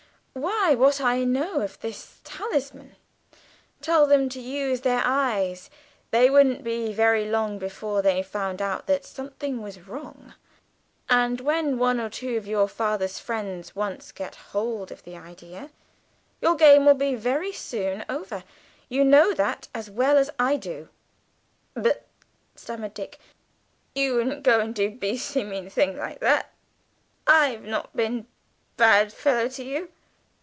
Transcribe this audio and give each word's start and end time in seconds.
Why, 0.33 0.75
what 0.75 1.01
I 1.01 1.25
know 1.25 1.59
of 1.59 1.77
this 1.81 2.19
talisman; 2.23 2.95
tell 3.81 4.07
them 4.07 4.29
to 4.29 4.39
use 4.39 4.79
their 4.79 5.01
eyes; 5.03 5.69
they 6.11 6.29
wouldn't 6.29 6.63
be 6.63 6.93
very 6.93 7.25
long 7.29 7.59
before 7.59 8.01
they 8.01 8.23
found 8.23 8.61
out 8.61 8.87
that 8.87 9.03
something 9.03 9.61
was 9.61 9.81
wrong. 9.81 10.33
And 11.09 11.41
when 11.41 11.77
one 11.77 11.99
or 11.99 12.09
two 12.09 12.37
of 12.37 12.47
your 12.47 12.69
father's 12.69 13.19
friends 13.19 13.75
once 13.75 14.13
get 14.13 14.35
hold 14.35 14.89
of 14.89 15.03
the 15.03 15.17
idea, 15.17 15.69
your 16.41 16.55
game 16.55 16.85
will 16.85 16.93
be 16.93 17.13
very 17.15 17.51
soon 17.51 18.05
over 18.07 18.45
you 18.87 19.03
know 19.03 19.33
that 19.33 19.67
as 19.75 19.91
well 19.91 20.17
as 20.17 20.29
I 20.39 20.55
do." 20.55 20.87
"But," 21.73 22.07
stammered 22.55 22.93
Dick, 22.93 23.19
"you 23.93 24.15
wouldn't 24.15 24.43
go 24.43 24.61
and 24.61 24.73
do 24.73 24.91
beastly 24.91 25.43
mean 25.43 25.69
thing 25.69 25.97
like 25.97 26.21
that? 26.21 26.53
I've 27.27 27.63
not 27.63 27.93
been 27.93 28.27
bad 28.77 29.11
fellow 29.11 29.49
to 29.49 29.63
you." 29.65 29.89